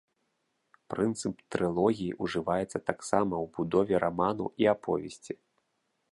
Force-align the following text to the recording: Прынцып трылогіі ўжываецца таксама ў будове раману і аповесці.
Прынцып 0.91 1.35
трылогіі 1.55 2.15
ўжываецца 2.27 2.77
таксама 2.89 3.33
ў 3.43 3.45
будове 3.59 3.95
раману 4.05 4.45
і 4.65 4.67
аповесці. 4.73 5.33